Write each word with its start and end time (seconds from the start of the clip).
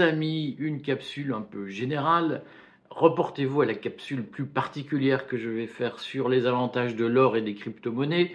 amis, 0.00 0.56
une 0.58 0.82
capsule 0.82 1.32
un 1.32 1.40
peu 1.40 1.68
générale. 1.68 2.42
Reportez-vous 2.90 3.60
à 3.62 3.66
la 3.66 3.74
capsule 3.74 4.24
plus 4.24 4.46
particulière 4.46 5.26
que 5.26 5.36
je 5.36 5.48
vais 5.48 5.66
faire 5.66 5.98
sur 5.98 6.28
les 6.28 6.46
avantages 6.46 6.96
de 6.96 7.04
l'or 7.04 7.36
et 7.36 7.42
des 7.42 7.54
crypto-monnaies. 7.54 8.32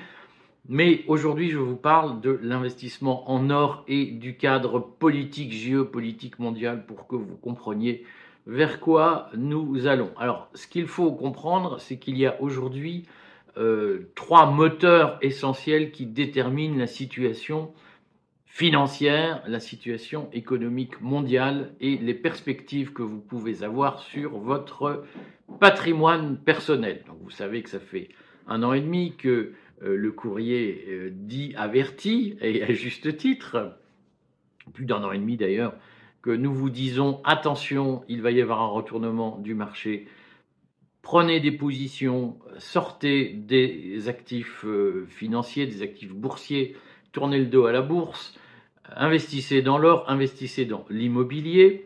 Mais 0.70 1.04
aujourd'hui, 1.07 1.50
je 1.50 1.57
vous 1.57 1.75
parle 1.75 2.21
de 2.21 2.39
l'investissement 2.41 3.29
en 3.29 3.50
or 3.50 3.84
et 3.88 4.05
du 4.05 4.38
cadre 4.38 4.79
politique, 4.79 5.52
géopolitique 5.52 6.39
mondial 6.39 6.86
pour 6.86 7.07
que 7.07 7.18
vous 7.18 7.36
compreniez 7.36 8.05
vers 8.47 8.80
quoi 8.80 9.30
nous 9.36 9.88
allons. 9.88 10.11
Alors, 10.18 10.50
ce 10.54 10.68
qu'il 10.68 10.88
faut 10.88 11.11
comprendre, 11.11 11.80
c'est 11.80 11.97
qu'il 11.97 12.18
y 12.18 12.25
a 12.25 12.41
aujourd'hui 12.41 13.05
euh, 13.57 14.10
trois 14.16 14.50
moteurs 14.50 15.18
essentiels 15.21 15.91
qui 15.91 16.05
déterminent 16.05 16.77
la 16.77 16.88
situation 16.88 17.71
financière, 18.54 19.42
la 19.48 19.60
situation 19.60 20.30
économique 20.32 21.02
mondiale 21.02 21.74
et 21.82 21.98
les 21.98 22.14
perspectives 22.14 22.94
que 22.94 23.02
vous 23.02 23.20
pouvez 23.20 23.64
avoir 23.64 24.00
sur 24.00 24.38
votre 24.38 25.06
patrimoine 25.60 26.38
personnel. 26.38 27.04
Donc, 27.08 27.18
vous 27.24 27.32
savez 27.32 27.64
que 27.64 27.70
ça 27.71 27.80
fait 27.80 28.10
un 28.46 28.61
an 28.61 28.74
et 28.74 28.82
demi 28.82 29.16
que 29.18 29.54
euh, 29.82 29.97
le 29.97 30.11
courrier 30.11 30.86
euh, 30.88 31.10
dit 31.11 31.56
averti, 31.58 32.38
et 32.42 32.61
à 32.61 32.72
juste 32.73 33.17
titre, 33.17 33.75
plus 34.72 34.86
d'un 34.86 35.03
an 35.03 35.11
et 35.11 35.17
demi 35.17 35.36
d'ailleurs, 35.36 35.73
que 36.22 36.30
nous 36.30 36.53
vous 36.53 36.70
disons 36.70 37.22
attention, 37.23 38.03
il 38.08 38.22
va 38.22 38.30
y 38.30 38.39
avoir 38.39 38.61
un 38.61 38.67
retournement 38.67 39.39
du 39.39 39.55
marché. 39.55 40.05
Prenez 41.02 41.39
des 41.39 41.52
positions, 41.52 42.38
sortez 42.59 43.30
des 43.33 44.08
actifs 44.09 44.64
euh, 44.64 45.08
financiers, 45.09 45.66
des 45.66 45.81
actifs 45.81 46.14
boursiers, 46.14 46.77
tournez 47.14 47.39
le 47.39 47.47
dos 47.47 47.66
à 47.66 47.72
la 47.72 47.81
bourse, 47.81 48.38
investissez 48.95 49.62
dans 49.62 49.78
l'or, 49.78 50.06
investissez 50.08 50.66
dans 50.66 50.86
l'immobilier. 50.89 51.86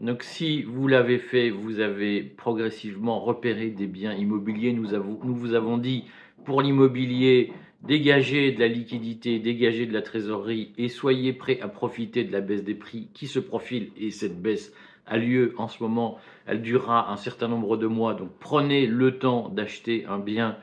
Donc 0.00 0.22
si 0.22 0.62
vous 0.62 0.88
l'avez 0.88 1.18
fait, 1.18 1.50
vous 1.50 1.80
avez 1.80 2.22
progressivement 2.22 3.20
repéré 3.20 3.70
des 3.70 3.86
biens 3.86 4.12
immobiliers. 4.12 4.72
Nous, 4.72 4.86
vous 5.34 5.54
avons 5.54 5.78
dit 5.78 6.04
pour 6.44 6.60
l'immobilier, 6.62 7.52
dégagez 7.82 8.52
de 8.52 8.60
la 8.60 8.68
liquidité, 8.68 9.38
dégagez 9.38 9.86
de 9.86 9.92
la 9.92 10.02
trésorerie 10.02 10.72
et 10.76 10.88
soyez 10.88 11.32
prêts 11.32 11.60
à 11.60 11.68
profiter 11.68 12.24
de 12.24 12.32
la 12.32 12.40
baisse 12.40 12.62
des 12.62 12.74
prix 12.74 13.08
qui 13.14 13.26
se 13.26 13.38
profile 13.38 13.90
et 13.96 14.10
cette 14.10 14.40
baisse 14.40 14.72
a 15.06 15.16
lieu 15.16 15.54
en 15.56 15.68
ce 15.68 15.82
moment, 15.82 16.18
elle 16.46 16.62
durera 16.62 17.12
un 17.12 17.16
certain 17.16 17.48
nombre 17.48 17.76
de 17.76 17.86
mois, 17.86 18.14
donc 18.14 18.30
prenez 18.40 18.86
le 18.86 19.18
temps 19.18 19.48
d'acheter 19.48 20.04
un 20.06 20.18
bien 20.18 20.56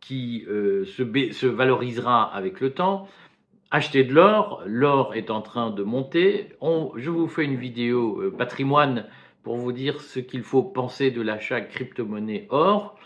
qui 0.00 0.44
euh, 0.48 0.84
se, 0.84 1.46
valorisera 1.46 2.24
avec 2.24 2.60
le 2.60 2.70
temps. 2.70 3.08
Achetez 3.72 4.04
de 4.04 4.14
l'or, 4.14 4.62
l'or 4.64 5.16
est 5.16 5.28
en 5.28 5.42
train 5.42 5.70
de 5.70 5.82
monter. 5.82 6.50
je 6.96 7.10
vous 7.10 7.26
fais 7.26 7.44
une 7.44 7.56
vidéo 7.56 8.20
euh, 8.20 8.30
patrimoine 8.30 9.06
pour 9.42 9.56
vous 9.56 9.72
dire 9.72 10.00
ce 10.00 10.20
qu'il 10.20 10.44
faut 10.44 10.62
penser 10.62 11.10
de 11.10 11.20
l'achat 11.20 11.60
crypto-monnaie 11.60 12.46
or. 12.50 12.96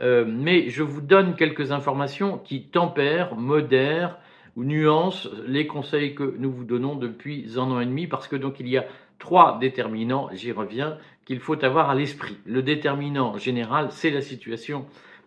Euh, 0.00 0.24
mais 0.26 0.70
je 0.70 0.82
vous 0.82 1.02
donne 1.02 1.36
quelques 1.36 1.70
informations 1.70 2.38
qui 2.38 2.64
tempèrent, 2.64 3.36
modèrent 3.36 4.18
ou 4.56 4.64
nuancent 4.64 5.28
les 5.46 5.66
conseils 5.66 6.14
que 6.14 6.34
nous 6.38 6.50
vous 6.50 6.64
donnons 6.64 6.96
depuis 6.96 7.52
un 7.56 7.70
an 7.70 7.80
et 7.80 7.86
demi, 7.86 8.06
parce 8.06 8.26
que 8.26 8.36
donc 8.36 8.58
il 8.58 8.68
y 8.68 8.78
a 8.78 8.86
trois 9.18 9.58
déterminants, 9.58 10.30
j'y 10.32 10.50
reviens, 10.50 10.96
qu'il 11.26 11.40
faut 11.40 11.62
avoir 11.62 11.90
à 11.90 11.94
l'esprit. 11.94 12.38
Le 12.46 12.62
déterminant 12.62 13.36
général, 13.36 13.88
c'est 13.90 14.10
la 14.10 14.22
situation 14.22 14.86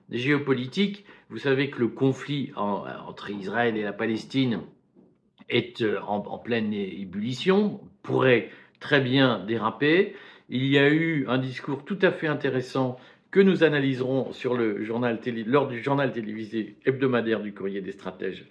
géopolitique. 0.09 1.05
Vous 1.29 1.37
savez 1.37 1.69
que 1.69 1.79
le 1.79 1.89
conflit 1.89 2.51
entre 2.55 3.29
Israël 3.29 3.77
et 3.77 3.83
la 3.83 3.93
Palestine 3.93 4.61
est 5.49 5.81
euh, 5.81 5.99
en, 6.01 6.37
pleine 6.37 6.73
ébullition, 6.73 7.79
pourrait 8.03 8.49
très 8.79 9.01
bien 9.01 9.39
déraper. 9.45 10.15
Il 10.49 10.65
y 10.65 10.77
a 10.77 10.89
eu 10.89 11.25
un 11.27 11.37
discours 11.37 11.85
tout 11.85 11.99
à 12.01 12.11
fait 12.11 12.27
intéressant 12.27 12.97
que 13.31 13.39
nous 13.39 13.63
analyserons 13.63 14.33
sur 14.33 14.55
le 14.55 14.83
journal 14.83 15.19
télé, 15.19 15.43
lors 15.43 15.67
du 15.67 15.83
journal 15.83 16.11
télévisé 16.11 16.75
hebdomadaire 16.85 17.41
du 17.41 17.53
courrier 17.53 17.81
des 17.81 17.91
stratèges 17.91 18.45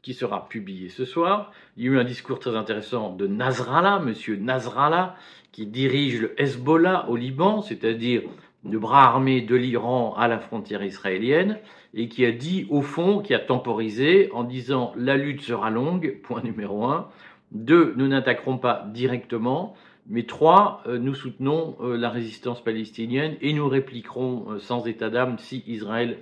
qui 0.00 0.14
sera 0.14 0.48
publié 0.48 0.88
ce 0.88 1.04
soir. 1.04 1.52
Il 1.76 1.84
y 1.84 1.88
a 1.88 1.92
eu 1.92 1.98
un 1.98 2.04
discours 2.04 2.38
très 2.38 2.56
intéressant 2.56 3.14
de 3.14 3.26
Nasrallah, 3.26 4.00
monsieur 4.00 4.36
Nasrallah, 4.36 5.16
qui 5.52 5.66
dirige 5.66 6.20
le 6.20 6.40
Hezbollah 6.40 7.08
au 7.08 7.16
Liban, 7.16 7.62
c'est-à-dire 7.62 8.22
le 8.68 8.78
bras 8.78 9.04
armé 9.04 9.40
de 9.40 9.56
l'Iran 9.56 10.14
à 10.16 10.28
la 10.28 10.38
frontière 10.38 10.84
israélienne, 10.84 11.58
et 11.94 12.08
qui 12.08 12.24
a 12.24 12.32
dit, 12.32 12.66
au 12.70 12.80
fond, 12.80 13.20
qui 13.20 13.34
a 13.34 13.38
temporisé 13.38 14.30
en 14.32 14.44
disant 14.44 14.92
la 14.96 15.16
lutte 15.16 15.42
sera 15.42 15.70
longue, 15.70 16.20
point 16.22 16.42
numéro 16.42 16.84
un. 16.84 17.08
Deux, 17.50 17.92
nous 17.96 18.08
n'attaquerons 18.08 18.58
pas 18.58 18.86
directement. 18.92 19.74
Mais 20.08 20.24
trois, 20.24 20.82
euh, 20.86 20.98
nous 20.98 21.14
soutenons 21.14 21.76
euh, 21.80 21.96
la 21.96 22.10
résistance 22.10 22.62
palestinienne 22.62 23.36
et 23.40 23.52
nous 23.52 23.68
répliquerons 23.68 24.46
euh, 24.50 24.58
sans 24.58 24.86
état 24.86 25.10
d'âme 25.10 25.38
si 25.38 25.62
Israël 25.66 26.18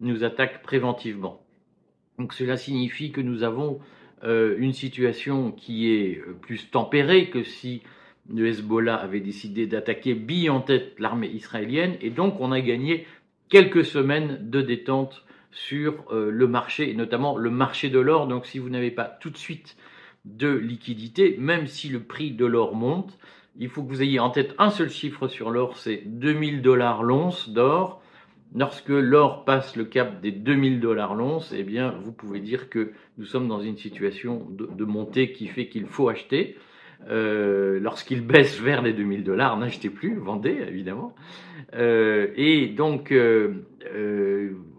nous 0.00 0.22
attaque 0.24 0.62
préventivement. 0.62 1.40
Donc 2.18 2.32
cela 2.32 2.56
signifie 2.56 3.10
que 3.10 3.20
nous 3.20 3.42
avons 3.42 3.80
une 4.22 4.72
situation 4.72 5.52
qui 5.52 5.90
est 5.92 6.22
plus 6.40 6.70
tempérée 6.70 7.28
que 7.28 7.42
si 7.42 7.82
le 8.32 8.46
Hezbollah 8.46 8.96
avait 8.96 9.20
décidé 9.20 9.66
d'attaquer 9.66 10.14
bille 10.14 10.50
en 10.50 10.60
tête 10.60 10.94
l'armée 10.98 11.28
israélienne 11.28 11.96
et 12.00 12.10
donc 12.10 12.40
on 12.40 12.52
a 12.52 12.60
gagné 12.60 13.06
quelques 13.48 13.84
semaines 13.84 14.38
de 14.50 14.62
détente 14.62 15.24
sur 15.50 16.04
le 16.10 16.46
marché 16.48 16.90
et 16.90 16.94
notamment 16.94 17.36
le 17.36 17.50
marché 17.50 17.90
de 17.90 18.00
l'or. 18.00 18.26
Donc 18.26 18.46
si 18.46 18.58
vous 18.58 18.70
n'avez 18.70 18.90
pas 18.90 19.04
tout 19.04 19.30
de 19.30 19.36
suite 19.36 19.76
de 20.24 20.48
liquidité, 20.48 21.36
même 21.38 21.66
si 21.66 21.88
le 21.88 22.00
prix 22.00 22.30
de 22.30 22.46
l'or 22.46 22.74
monte. 22.74 23.18
Il 23.56 23.68
faut 23.68 23.82
que 23.82 23.88
vous 23.88 24.02
ayez 24.02 24.18
en 24.18 24.30
tête 24.30 24.54
un 24.58 24.70
seul 24.70 24.90
chiffre 24.90 25.28
sur 25.28 25.50
l'or, 25.50 25.76
c'est 25.76 26.02
2000 26.06 26.62
dollars 26.62 27.02
l'once 27.02 27.50
d'or. 27.50 28.02
Lorsque 28.56 28.88
l'or 28.88 29.44
passe 29.44 29.76
le 29.76 29.84
cap 29.84 30.20
des 30.20 30.30
2000 30.30 30.80
dollars 30.80 31.14
l'once, 31.14 31.52
eh 31.56 31.64
bien, 31.64 31.90
vous 32.02 32.12
pouvez 32.12 32.40
dire 32.40 32.68
que 32.68 32.92
nous 33.18 33.24
sommes 33.24 33.48
dans 33.48 33.60
une 33.60 33.76
situation 33.76 34.46
de, 34.50 34.84
montée 34.84 35.32
qui 35.32 35.48
fait 35.48 35.68
qu'il 35.68 35.86
faut 35.86 36.08
acheter. 36.08 36.56
Euh, 37.08 37.78
lorsqu'il 37.80 38.20
baisse 38.26 38.60
vers 38.60 38.82
les 38.82 38.92
2000 38.92 39.24
dollars, 39.24 39.56
n'achetez 39.56 39.90
plus, 39.90 40.16
vendez 40.16 40.58
évidemment. 40.68 41.14
Euh, 41.74 42.28
et 42.36 42.68
donc, 42.68 43.12
euh, 43.12 43.64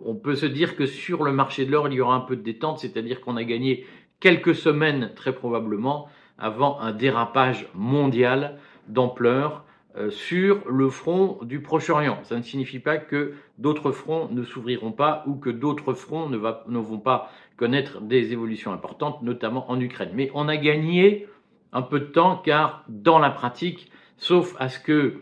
on 0.04 0.16
peut 0.16 0.36
se 0.36 0.46
dire 0.46 0.76
que 0.76 0.86
sur 0.86 1.24
le 1.24 1.32
marché 1.32 1.66
de 1.66 1.72
l'or, 1.72 1.88
il 1.88 1.96
y 1.96 2.02
aura 2.02 2.16
un 2.16 2.22
peu 2.22 2.36
de 2.36 2.42
détente, 2.42 2.80
c'est-à-dire 2.80 3.22
qu'on 3.22 3.38
a 3.38 3.44
gagné 3.44 3.86
quelques 4.20 4.56
semaines 4.56 5.12
très 5.16 5.34
probablement 5.34 6.08
avant 6.38 6.80
un 6.80 6.92
dérapage 6.92 7.68
mondial 7.74 8.58
d'ampleur 8.88 9.64
sur 10.10 10.62
le 10.70 10.90
front 10.90 11.40
du 11.44 11.62
Proche-Orient. 11.62 12.20
Ça 12.24 12.36
ne 12.36 12.42
signifie 12.42 12.80
pas 12.80 12.98
que 12.98 13.34
d'autres 13.58 13.92
fronts 13.92 14.28
ne 14.30 14.44
s'ouvriront 14.44 14.92
pas 14.92 15.24
ou 15.26 15.36
que 15.36 15.50
d'autres 15.50 15.94
fronts 15.94 16.28
ne, 16.28 16.38
vont 16.38 17.00
pas 17.00 17.32
connaître 17.56 18.02
des 18.02 18.34
évolutions 18.34 18.74
importantes, 18.74 19.22
notamment 19.22 19.72
en 19.72 19.80
Ukraine. 19.80 20.12
Mais 20.14 20.30
on 20.34 20.50
a 20.50 20.58
gagné 20.58 21.28
un 21.76 21.82
peu 21.82 22.00
de 22.00 22.06
temps 22.06 22.38
car 22.38 22.84
dans 22.88 23.20
la 23.20 23.30
pratique, 23.30 23.92
sauf 24.18 24.56
à 24.58 24.70
ce 24.70 24.80
que 24.80 25.22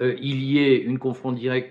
euh, 0.00 0.16
il 0.20 0.42
y 0.42 0.58
ait 0.58 0.78
une, 0.78 0.98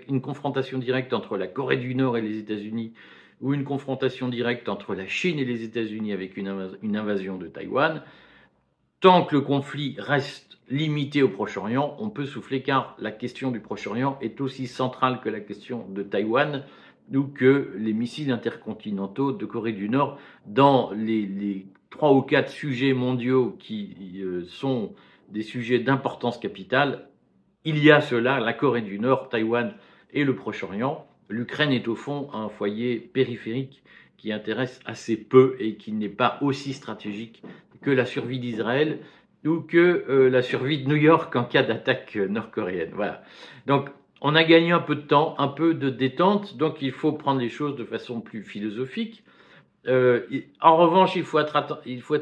une 0.08 0.20
confrontation 0.20 0.78
directe 0.78 1.12
entre 1.12 1.36
la 1.36 1.48
Corée 1.48 1.76
du 1.76 1.94
Nord 1.94 2.16
et 2.16 2.22
les 2.22 2.38
États-Unis 2.38 2.94
ou 3.40 3.52
une 3.52 3.64
confrontation 3.64 4.28
directe 4.28 4.68
entre 4.68 4.94
la 4.94 5.06
Chine 5.06 5.38
et 5.38 5.44
les 5.44 5.62
États-Unis 5.64 6.12
avec 6.12 6.36
une, 6.36 6.48
invasion 6.96 7.36
de 7.36 7.48
Taïwan, 7.48 8.02
tant 9.00 9.24
que 9.24 9.34
le 9.34 9.42
conflit 9.42 9.94
reste 9.98 10.58
limité 10.68 11.22
au 11.22 11.28
Proche-Orient, 11.28 11.96
on 11.98 12.08
peut 12.08 12.24
souffler 12.24 12.62
car 12.62 12.96
la 12.98 13.12
question 13.12 13.50
du 13.50 13.60
Proche-Orient 13.60 14.18
est 14.22 14.40
aussi 14.40 14.66
centrale 14.66 15.20
que 15.20 15.28
la 15.28 15.40
question 15.40 15.86
de 15.88 16.02
Taïwan 16.02 16.64
ou 17.14 17.24
que 17.24 17.72
les 17.76 17.92
missiles 17.92 18.32
intercontinentaux 18.32 19.32
de 19.32 19.44
Corée 19.44 19.72
du 19.72 19.88
Nord 19.88 20.18
dans 20.46 20.90
les, 20.92 21.66
trois 21.90 22.12
ou 22.12 22.22
quatre 22.22 22.50
sujets 22.50 22.92
mondiaux 22.92 23.56
qui 23.58 24.20
euh, 24.22 24.44
sont 24.46 24.94
des 25.28 25.42
sujets 25.42 25.78
d'importance 25.78 26.38
capitale. 26.38 27.08
Il 27.64 27.82
y 27.82 27.90
a 27.90 28.00
cela, 28.00 28.38
la 28.40 28.52
Corée 28.52 28.82
du 28.82 28.98
Nord, 28.98 29.28
Taïwan 29.28 29.74
et 30.12 30.24
le 30.24 30.34
Proche-Orient 30.34 31.06
l'Ukraine 31.28 31.72
est 31.72 31.88
au 31.88 31.96
fond 31.96 32.28
un 32.32 32.48
foyer 32.48 32.98
périphérique 32.98 33.82
qui 34.16 34.32
intéresse 34.32 34.80
assez 34.86 35.16
peu 35.16 35.56
et 35.58 35.74
qui 35.74 35.92
n'est 35.92 36.08
pas 36.08 36.38
aussi 36.40 36.72
stratégique 36.72 37.42
que 37.82 37.90
la 37.90 38.06
survie 38.06 38.38
d'Israël 38.38 39.00
ou 39.44 39.60
que 39.60 40.04
euh, 40.08 40.30
la 40.30 40.42
survie 40.42 40.82
de 40.82 40.88
New 40.88 40.96
York 40.96 41.34
en 41.36 41.44
cas 41.44 41.62
d'attaque 41.62 42.16
nord-coréenne. 42.16 42.90
Voilà. 42.94 43.22
Donc, 43.66 43.90
on 44.22 44.34
a 44.34 44.42
gagné 44.44 44.72
un 44.72 44.80
peu 44.80 44.96
de 44.96 45.02
temps, 45.02 45.34
un 45.38 45.48
peu 45.48 45.74
de 45.74 45.90
détente, 45.90 46.56
donc 46.56 46.80
il 46.80 46.90
faut 46.90 47.12
prendre 47.12 47.40
les 47.40 47.50
choses 47.50 47.76
de 47.76 47.84
façon 47.84 48.20
plus 48.20 48.42
philosophique. 48.42 49.22
Euh, 49.86 50.26
en 50.60 50.76
revanche, 50.76 51.16
il 51.16 51.24
faut 51.24 51.38
être, 51.38 51.56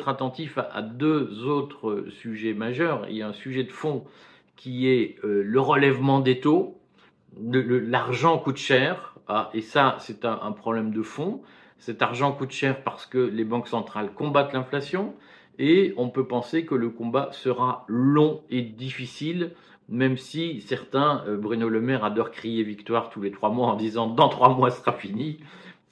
attentif 0.08 0.58
à, 0.58 0.82
deux 0.82 1.44
autres 1.44 2.04
sujets 2.10 2.54
majeurs. 2.54 3.06
Il 3.08 3.16
y 3.16 3.22
a 3.22 3.28
un 3.28 3.32
sujet 3.32 3.64
de 3.64 3.72
fond 3.72 4.04
qui 4.56 4.88
est 4.88 5.16
euh, 5.24 5.42
le 5.44 5.60
relèvement 5.60 6.20
des 6.20 6.40
taux 6.40 6.78
l'argent 7.40 8.38
coûte 8.38 8.56
cher, 8.56 9.14
ah, 9.28 9.50
et 9.54 9.60
ça, 9.60 9.96
c'est 10.00 10.24
un, 10.24 10.52
problème 10.52 10.92
de 10.92 11.02
fond. 11.02 11.42
Cet 11.78 12.02
argent 12.02 12.32
coûte 12.32 12.52
cher 12.52 12.82
parce 12.82 13.06
que 13.06 13.18
les 13.18 13.44
banques 13.44 13.68
centrales 13.68 14.12
combattent 14.12 14.52
l'inflation 14.52 15.14
et 15.58 15.94
on 15.96 16.08
peut 16.08 16.26
penser 16.26 16.64
que 16.64 16.74
le 16.74 16.90
combat 16.90 17.30
sera 17.32 17.84
long 17.88 18.42
et 18.50 18.62
difficile, 18.62 19.52
même 19.88 20.16
si 20.16 20.60
certains, 20.60 21.24
euh, 21.26 21.36
Bruno 21.36 21.68
Le 21.68 21.80
Maire 21.80 22.04
adore 22.04 22.30
crier 22.30 22.62
victoire 22.62 23.10
tous 23.10 23.22
les 23.22 23.30
trois 23.30 23.50
mois 23.50 23.68
en 23.68 23.76
disant 23.76 24.06
dans 24.06 24.28
trois 24.28 24.50
mois 24.50 24.70
ce 24.70 24.80
sera 24.80 24.92
fini. 24.92 25.40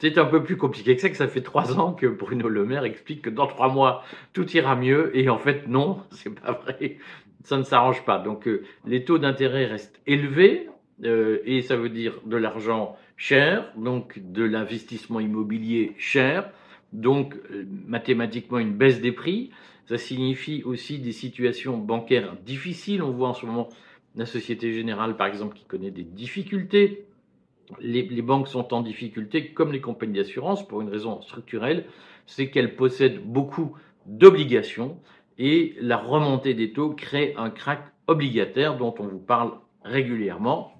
C'est 0.02 0.18
un 0.18 0.24
peu 0.24 0.42
plus 0.42 0.56
compliqué 0.56 0.96
que 0.96 1.00
ça, 1.00 1.10
que 1.10 1.16
ça 1.16 1.28
fait 1.28 1.42
trois 1.42 1.78
ans 1.78 1.92
que 1.92 2.08
Bruno 2.08 2.48
Le 2.48 2.64
Maire 2.64 2.82
explique 2.82 3.22
que 3.22 3.30
dans 3.30 3.46
trois 3.46 3.68
mois 3.68 4.02
tout 4.32 4.50
ira 4.50 4.74
mieux, 4.74 5.16
et 5.16 5.28
en 5.28 5.38
fait 5.38 5.68
non, 5.68 6.00
c'est 6.10 6.34
pas 6.34 6.50
vrai, 6.50 6.98
ça 7.44 7.56
ne 7.56 7.62
s'arrange 7.62 8.04
pas. 8.04 8.18
Donc 8.18 8.48
euh, 8.48 8.64
les 8.84 9.04
taux 9.04 9.18
d'intérêt 9.18 9.66
restent 9.66 10.00
élevés, 10.08 10.68
euh, 11.04 11.38
et 11.44 11.62
ça 11.62 11.76
veut 11.76 11.88
dire 11.88 12.14
de 12.26 12.36
l'argent 12.36 12.96
cher, 13.16 13.72
donc 13.76 14.18
de 14.18 14.42
l'investissement 14.42 15.20
immobilier 15.20 15.92
cher, 15.98 16.50
donc 16.92 17.36
euh, 17.52 17.64
mathématiquement 17.86 18.58
une 18.58 18.72
baisse 18.72 19.00
des 19.00 19.12
prix. 19.12 19.52
Ça 19.86 19.98
signifie 19.98 20.64
aussi 20.64 20.98
des 20.98 21.12
situations 21.12 21.78
bancaires 21.78 22.34
difficiles. 22.44 23.04
On 23.04 23.12
voit 23.12 23.28
en 23.28 23.34
ce 23.34 23.46
moment 23.46 23.68
la 24.16 24.26
Société 24.26 24.72
Générale, 24.72 25.16
par 25.16 25.28
exemple, 25.28 25.56
qui 25.56 25.64
connaît 25.64 25.92
des 25.92 26.02
difficultés. 26.02 27.06
Les, 27.80 28.22
banques 28.22 28.48
sont 28.48 28.74
en 28.74 28.82
difficulté, 28.82 29.52
comme 29.52 29.72
les 29.72 29.80
compagnies 29.80 30.18
d'assurance, 30.18 30.66
pour 30.66 30.80
une 30.80 30.88
raison 30.88 31.20
structurelle, 31.22 31.86
c'est 32.26 32.50
qu'elles 32.50 32.76
possèdent 32.76 33.22
beaucoup 33.24 33.76
d'obligations 34.06 34.98
et 35.38 35.74
la 35.80 35.96
remontée 35.96 36.54
des 36.54 36.72
taux 36.72 36.90
crée 36.90 37.34
un 37.36 37.50
crack 37.50 37.82
obligataire 38.06 38.76
dont 38.76 38.94
on 38.98 39.06
vous 39.06 39.18
parle 39.18 39.52
régulièrement. 39.84 40.74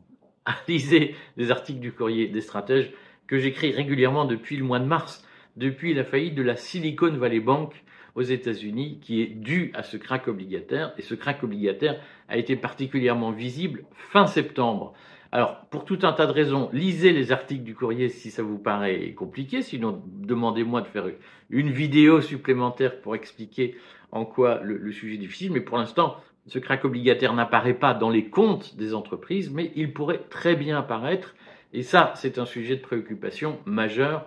Lisez 0.69 1.15
les 1.37 1.51
articles 1.51 1.81
du 1.81 1.93
courrier 1.93 2.29
des 2.29 2.41
stratèges 2.41 2.93
que 3.27 3.39
j'écris 3.39 3.73
régulièrement 3.73 4.25
depuis 4.25 4.57
le 4.57 4.65
mois 4.65 4.81
de 4.81 4.85
mars 4.85 5.25
depuis 5.57 5.95
la 5.95 6.05
faillite 6.05 6.35
de 6.35 6.43
la 6.43 6.57
Silicon 6.57 7.13
Valley 7.17 7.41
Bank 7.41 7.85
aux 8.15 8.23
États-Unis, 8.23 8.99
qui 9.01 9.23
est 9.23 9.27
due 9.27 9.71
à 9.75 9.83
ce 9.83 9.97
crack 9.97 10.29
obligataire. 10.29 10.93
Et 10.99 11.03
ce 11.03 11.15
crack 11.15 11.43
obligataire 11.43 12.01
a 12.29 12.37
été 12.37 12.57
particulièrement 12.57 13.31
visible 13.31 13.85
fin 13.95 14.27
septembre. 14.27 14.93
Alors, 15.33 15.65
pour 15.71 15.85
tout 15.87 15.99
un 16.03 16.13
tas 16.13 16.27
de 16.27 16.33
raisons, 16.33 16.69
lisez 16.73 17.13
les 17.13 17.33
articles 17.33 17.65
du 17.65 17.75
courrier 17.75 18.11
si 18.11 18.31
ça 18.31 18.43
vous 18.43 18.59
paraît 18.59 19.13
compliqué. 19.13 19.63
Sinon, 19.63 20.03
demandez-moi 20.07 20.83
de 20.83 20.87
faire 20.87 21.07
une 21.49 21.71
vidéo 21.71 22.21
supplémentaire 22.21 23.01
pour 23.01 23.15
expliquer 23.15 23.77
en 24.11 24.27
quoi 24.27 24.61
le, 24.63 24.93
sujet 24.93 25.15
est 25.15 25.19
difficile. 25.19 25.51
Mais 25.53 25.61
pour 25.61 25.79
l'instant, 25.79 26.17
ce 26.47 26.59
crack 26.59 26.85
obligataire 26.85 27.33
n'apparaît 27.33 27.75
pas 27.75 27.95
dans 27.95 28.11
les 28.11 28.29
comptes 28.29 28.77
des 28.77 28.95
entreprises, 28.95 29.51
mais 29.51 29.73
il 29.75 29.95
pourrait 29.95 30.21
très 30.29 30.55
bien 30.55 30.79
apparaître. 30.79 31.35
Et 31.73 31.83
ça, 31.83 32.13
c'est 32.15 32.39
un 32.39 32.45
sujet 32.45 32.77
de 32.77 32.83
préoccupation 32.83 33.59
majeur 33.65 34.27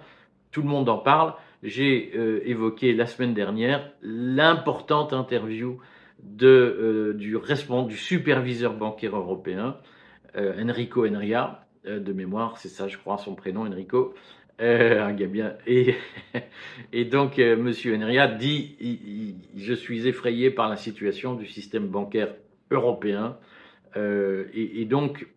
tout 0.56 0.62
le 0.62 0.70
monde 0.70 0.88
en 0.88 0.98
parle. 0.98 1.34
J'ai 1.64 2.14
euh, 2.16 2.40
évoqué 2.46 2.94
la 2.94 3.08
semaine 3.08 3.34
dernière 3.34 3.92
l'importante 4.02 5.12
interview 5.12 5.80
euh, 6.42 7.14
du, 7.14 7.38
superviseur 7.98 8.74
bancaire 8.74 9.18
européen, 9.18 9.76
Enrico 10.36 11.08
Enria, 11.08 11.66
de 11.86 12.14
mémoire, 12.14 12.58
c'est 12.58 12.70
ça, 12.70 12.88
je 12.88 12.98
crois, 12.98 13.18
son 13.18 13.36
prénom, 13.36 13.62
Enrico. 13.66 14.14
un 14.60 15.14
gars. 15.14 15.58
Et, 16.94 17.06
donc, 17.06 17.38
Monsieur 17.38 17.96
Enria 17.96 18.28
dit 18.28 18.76
Je 19.56 19.74
suis 19.74 20.08
effrayé 20.08 20.50
par 20.50 20.70
la 20.70 20.78
situation 20.78 21.36
du 21.36 21.46
système 21.46 21.88
bancaire 21.88 22.36
européen. 22.72 23.38
Et, 23.96 24.86
donc, 24.86 25.28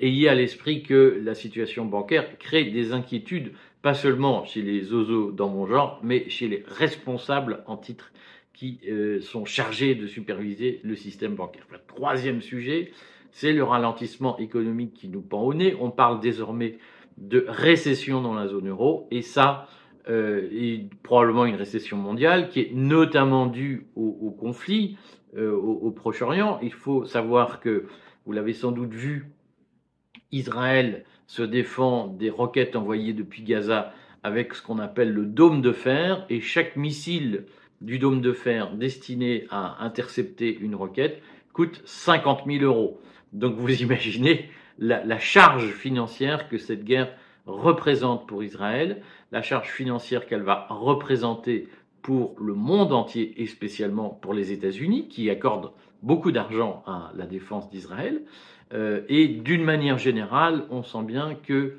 ayez 0.00 0.28
à 0.28 0.34
l'esprit 0.34 0.82
que 0.82 1.20
la 1.22 1.34
situation 1.34 1.84
bancaire 1.84 2.38
crée 2.38 2.64
des 2.64 2.92
inquiétudes 2.92 3.52
pas 3.84 3.92
seulement 3.92 4.46
chez 4.46 4.62
les 4.62 4.94
oiseaux 4.94 5.30
dans 5.30 5.50
mon 5.50 5.66
genre, 5.66 6.00
mais 6.02 6.30
chez 6.30 6.48
les 6.48 6.64
responsables 6.66 7.62
en 7.66 7.76
titre 7.76 8.12
qui 8.54 8.80
euh, 8.88 9.20
sont 9.20 9.44
chargés 9.44 9.94
de 9.94 10.06
superviser 10.06 10.80
le 10.84 10.96
système 10.96 11.34
bancaire. 11.34 11.66
Troisième 11.86 12.40
sujet, 12.40 12.92
c'est 13.34 13.52
le 13.52 13.64
ralentissement 13.64 14.38
économique 14.38 14.94
qui 14.94 15.08
nous 15.08 15.20
pend 15.20 15.42
au 15.42 15.54
nez. 15.54 15.76
On 15.80 15.90
parle 15.90 16.20
désormais 16.20 16.78
de 17.18 17.44
récession 17.48 18.22
dans 18.22 18.32
la 18.32 18.46
zone 18.46 18.68
euro, 18.68 19.08
et 19.10 19.22
ça 19.22 19.66
euh, 20.08 20.48
est 20.52 20.88
probablement 21.02 21.44
une 21.44 21.56
récession 21.56 21.96
mondiale 21.96 22.48
qui 22.48 22.60
est 22.60 22.70
notamment 22.72 23.46
due 23.46 23.88
au, 23.96 24.30
conflit 24.30 24.96
euh, 25.36 25.52
au 25.52 25.90
Proche-Orient. 25.90 26.60
Il 26.62 26.72
faut 26.72 27.06
savoir 27.06 27.58
que, 27.58 27.86
vous 28.24 28.32
l'avez 28.32 28.52
sans 28.52 28.70
doute 28.70 28.94
vu, 28.94 29.32
Israël 30.30 31.04
se 31.26 31.42
défend 31.42 32.06
des 32.06 32.30
roquettes 32.30 32.76
envoyées 32.76 33.14
depuis 33.14 33.42
Gaza 33.42 33.92
avec 34.22 34.54
ce 34.54 34.62
qu'on 34.62 34.78
appelle 34.78 35.12
le 35.12 35.26
dôme 35.26 35.60
de 35.60 35.72
fer, 35.72 36.24
et 36.30 36.40
chaque 36.40 36.76
missile 36.76 37.46
du 37.80 37.98
dôme 37.98 38.20
de 38.20 38.32
fer 38.32 38.76
destiné 38.76 39.48
à 39.50 39.84
intercepter 39.84 40.56
une 40.56 40.76
roquette 40.76 41.20
coûte 41.52 41.82
50 41.84 42.42
000 42.46 42.62
euros. 42.62 43.00
Donc 43.34 43.56
vous 43.56 43.82
imaginez 43.82 44.48
la, 44.78 45.18
charge 45.18 45.70
financière 45.72 46.48
que 46.48 46.58
cette 46.58 46.84
guerre 46.84 47.12
représente 47.46 48.26
pour 48.26 48.42
Israël, 48.42 49.02
la 49.30 49.42
charge 49.42 49.68
financière 49.68 50.26
qu'elle 50.26 50.42
va 50.42 50.66
représenter 50.70 51.68
pour 52.00 52.34
le 52.40 52.54
monde 52.54 52.92
entier 52.92 53.34
et 53.42 53.46
spécialement 53.46 54.10
pour 54.10 54.34
les 54.34 54.52
États-Unis, 54.52 55.08
qui 55.08 55.28
accordent 55.30 55.72
beaucoup 56.02 56.32
d'argent 56.32 56.82
à 56.86 57.12
la 57.14 57.26
défense 57.26 57.70
d'Israël. 57.70 58.22
Euh, 58.72 59.02
et 59.08 59.28
d'une 59.28 59.64
manière 59.64 59.98
générale, 59.98 60.64
on 60.70 60.82
sent 60.82 61.02
bien 61.02 61.34
que 61.34 61.76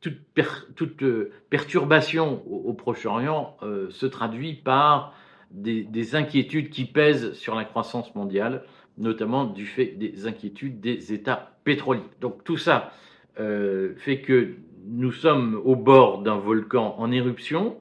toute, 0.00 1.02
euh, 1.02 1.30
perturbation 1.50 2.42
au, 2.48 2.72
Proche-Orient 2.72 3.56
euh, 3.62 3.90
se 3.90 4.06
traduit 4.06 4.54
par 4.54 5.14
des, 5.50 6.14
inquiétudes 6.14 6.70
qui 6.70 6.84
pèsent 6.84 7.32
sur 7.34 7.54
la 7.54 7.64
croissance 7.64 8.14
mondiale, 8.14 8.64
notamment 9.00 9.44
du 9.44 9.66
fait 9.66 9.86
des 9.86 10.26
inquiétudes 10.26 10.80
des 10.80 11.12
États 11.12 11.56
pétroliers. 11.64 12.02
Donc 12.20 12.44
tout 12.44 12.56
ça 12.56 12.92
fait 13.36 14.20
que 14.20 14.54
nous 14.86 15.12
sommes 15.12 15.60
au 15.64 15.74
bord 15.76 16.22
d'un 16.22 16.36
volcan 16.36 16.94
en 16.98 17.10
éruption. 17.10 17.76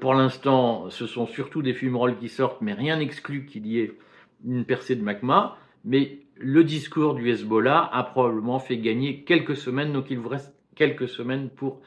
pour 0.00 0.14
l'instant, 0.14 0.90
ce 0.90 1.06
sont 1.06 1.26
surtout 1.26 1.62
des 1.62 1.74
fumerolles 1.74 2.18
qui 2.18 2.28
sortent, 2.28 2.60
mais 2.60 2.74
rien 2.74 2.96
n'exclut 2.96 3.46
qu'il 3.46 3.66
y 3.66 3.78
ait 3.78 3.92
une 4.44 4.64
percée 4.64 4.96
de 4.96 5.02
magma. 5.02 5.56
Mais 5.84 6.18
le 6.36 6.64
discours 6.64 7.14
du 7.14 7.30
Hezbollah 7.30 7.88
a 7.92 8.02
probablement 8.02 8.58
fait 8.58 8.78
gagner 8.78 9.22
quelques 9.22 9.56
semaines, 9.56 9.92
donc 9.92 10.10
il 10.10 10.18
vous 10.18 10.28
reste 10.28 10.54
quelques 10.74 11.08
semaines 11.08 11.50
pour 11.50 11.80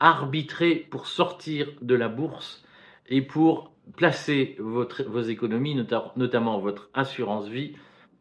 arbitrer, 0.00 0.86
pour 0.90 1.06
sortir 1.06 1.68
de 1.82 1.94
la 1.94 2.08
bourse 2.08 2.64
et 3.08 3.22
pour 3.22 3.72
placer 3.96 4.56
vos 4.58 5.22
économies, 5.22 5.76
notamment 6.16 6.58
votre 6.58 6.90
assurance 6.94 7.48
vie, 7.48 7.74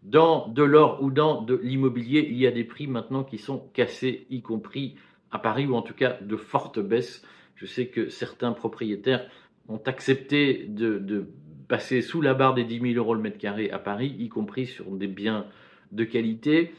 dans 0.05 0.47
de 0.47 0.63
l'or 0.63 1.01
ou 1.01 1.11
dans 1.11 1.41
de 1.41 1.59
l'immobilier. 1.61 2.27
Il 2.29 2.37
y 2.37 2.47
a 2.47 2.51
des 2.51 2.63
prix 2.63 2.87
maintenant 2.87 3.23
qui 3.23 3.37
sont 3.37 3.69
cassés, 3.73 4.27
y 4.29 4.41
compris 4.41 4.95
à 5.31 5.39
Paris, 5.39 5.65
ou 5.65 5.75
en 5.75 5.81
tout 5.81 5.93
cas 5.93 6.17
de 6.21 6.35
fortes 6.35 6.79
baisses. 6.79 7.25
Je 7.55 7.65
sais 7.65 7.87
que 7.87 8.09
certains 8.09 8.51
propriétaires 8.51 9.27
ont 9.67 9.81
accepté 9.85 10.65
de, 10.67 11.27
passer 11.67 12.03
sous 12.03 12.21
la 12.21 12.35
barre 12.35 12.53
des 12.53 12.63
10 12.63 12.93
000 12.93 12.93
euros 12.95 13.15
le 13.15 13.21
mètre 13.21 13.39
carré 13.39 13.71
à 13.71 13.79
Paris, 13.79 14.15
y 14.19 14.29
compris 14.29 14.67
sur 14.67 14.85
des 14.91 15.07
biens 15.07 15.47
de 15.91 16.03
qualité. 16.03 16.73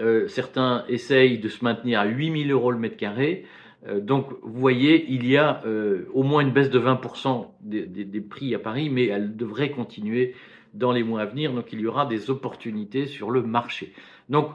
Euh, 0.00 0.26
certains 0.26 0.84
essayent 0.88 1.38
de 1.38 1.48
se 1.48 1.62
maintenir 1.62 2.00
à 2.00 2.06
8000 2.06 2.50
euros 2.50 2.72
le 2.72 2.78
mètre 2.78 2.96
carré. 2.96 3.44
Euh, 3.86 4.00
donc, 4.00 4.30
vous 4.42 4.58
voyez, 4.58 5.06
il 5.08 5.28
y 5.28 5.36
a 5.36 5.62
euh, 5.64 6.08
au 6.12 6.24
moins 6.24 6.40
une 6.40 6.50
baisse 6.50 6.70
de 6.70 6.80
20% 6.80 7.46
des, 7.60 7.86
des, 7.86 8.20
prix 8.20 8.52
à 8.54 8.58
Paris, 8.58 8.90
mais 8.90 9.06
elle 9.06 9.36
devrait 9.36 9.70
continuer 9.70 10.34
dans 10.74 10.92
les 10.92 11.02
mois 11.02 11.22
à 11.22 11.26
venir. 11.26 11.52
Donc, 11.52 11.72
il 11.72 11.80
y 11.80 11.86
aura 11.86 12.06
des 12.06 12.30
opportunités 12.30 13.06
sur 13.06 13.30
le 13.30 13.42
marché. 13.42 13.92
Donc, 14.28 14.50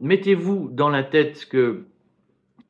mettez-vous 0.00 0.70
dans 0.72 0.88
la 0.88 1.02
tête 1.02 1.46
que 1.46 1.84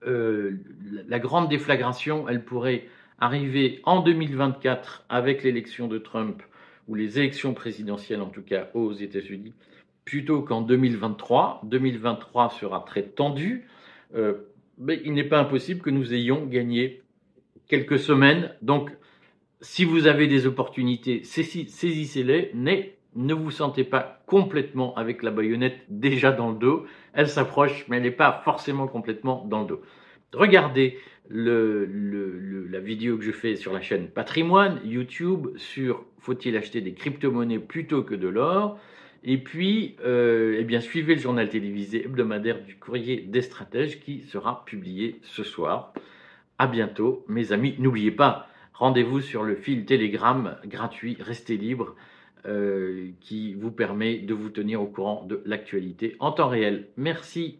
la 0.04 1.18
grande 1.18 1.48
déflagration, 1.48 2.28
elle 2.28 2.44
pourrait 2.44 2.86
arriver 3.18 3.80
en 3.84 4.00
2024 4.00 5.04
avec 5.08 5.42
l'élection 5.42 5.88
de 5.88 5.98
Trump 5.98 6.42
ou 6.86 6.94
les 6.94 7.18
élections 7.18 7.52
présidentielles 7.52 8.22
en 8.22 8.30
tout 8.30 8.42
cas 8.42 8.68
aux 8.74 8.92
États-Unis 8.92 9.54
plutôt 10.08 10.40
qu'en 10.40 10.62
2023. 10.62 11.60
2023 11.64 12.50
sera 12.58 12.80
très 12.80 13.02
tendu, 13.02 13.66
euh, 14.14 14.32
mais 14.78 15.02
il 15.04 15.12
n'est 15.12 15.28
pas 15.28 15.38
impossible 15.38 15.82
que 15.82 15.90
nous 15.90 16.14
ayons 16.14 16.46
gagné 16.46 17.02
quelques 17.66 17.98
semaines. 17.98 18.54
Donc, 18.62 18.90
si 19.60 19.84
vous 19.84 20.06
avez 20.06 20.26
des 20.26 20.46
opportunités, 20.46 21.22
saisissez-les, 21.24 22.50
mais 22.54 22.96
ne 23.16 23.34
vous 23.34 23.50
sentez 23.50 23.84
pas 23.84 24.22
complètement 24.26 24.94
avec 24.94 25.22
la 25.22 25.30
baïonnette 25.30 25.78
déjà 25.88 26.32
dans 26.32 26.50
le 26.50 26.58
dos. 26.58 26.86
Elle 27.12 27.28
s'approche, 27.28 27.86
mais 27.88 27.96
elle 27.96 28.04
n'est 28.04 28.10
pas 28.10 28.42
forcément 28.44 28.86
complètement 28.86 29.44
dans 29.48 29.62
le 29.62 29.66
dos. 29.66 29.82
Regardez 30.32 30.98
le, 31.28 31.86
la 32.70 32.80
vidéo 32.80 33.18
que 33.18 33.24
je 33.24 33.32
fais 33.32 33.56
sur 33.56 33.72
la 33.72 33.80
chaîne 33.80 34.08
Patrimoine, 34.08 34.80
YouTube, 34.84 35.48
sur 35.56 36.04
faut-il 36.18 36.56
acheter 36.56 36.80
des 36.80 36.92
crypto-monnaies 36.92 37.58
plutôt 37.58 38.02
que 38.02 38.14
de 38.14 38.28
l'or 38.28 38.78
et 39.24 39.38
puis, 39.38 39.96
euh, 40.04 40.56
eh 40.58 40.64
bien, 40.64 40.80
suivez 40.80 41.16
le 41.16 41.20
journal 41.20 41.48
télévisé 41.48 42.04
hebdomadaire 42.04 42.62
du 42.62 42.76
courrier 42.76 43.16
des 43.20 43.42
stratèges 43.42 44.00
qui 44.00 44.20
sera 44.22 44.64
publié 44.64 45.20
ce 45.22 45.42
soir. 45.42 45.92
À 46.58 46.66
bientôt, 46.66 47.24
mes 47.28 47.52
amis. 47.52 47.74
N'oubliez 47.78 48.12
pas, 48.12 48.48
rendez-vous 48.78 49.20
sur 49.20 49.42
le 49.42 49.54
fil 49.54 49.84
Telegram 49.84 50.56
gratuit, 50.64 51.16
restez 51.20 51.56
libre. 51.56 51.94
qui 53.20 53.54
vous 53.54 53.70
permet 53.70 54.18
de 54.18 54.32
vous 54.32 54.48
tenir 54.48 54.80
au 54.80 54.86
courant 54.86 55.24
de 55.24 55.42
l'actualité 55.44 56.16
en 56.18 56.32
temps 56.32 56.48
réel. 56.48 56.86
Merci 56.96 57.58